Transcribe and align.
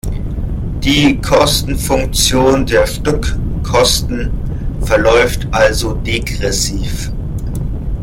Die 0.83 1.21
Kostenfunktion 1.21 2.65
der 2.65 2.87
Stückkosten 2.87 4.31
verläuft 4.83 5.47
also 5.51 5.93
degressiv. 5.93 7.11